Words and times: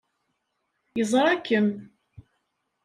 Yeẓra-kem. 0.97 1.67